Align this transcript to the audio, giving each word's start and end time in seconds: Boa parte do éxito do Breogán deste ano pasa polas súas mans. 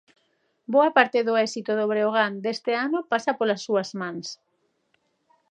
Boa 0.73 0.89
parte 0.97 1.19
do 1.27 1.33
éxito 1.45 1.71
do 1.75 1.89
Breogán 1.91 2.33
deste 2.45 2.71
ano 2.85 2.99
pasa 3.11 3.31
polas 3.39 3.63
súas 3.65 3.89
mans. 3.99 4.27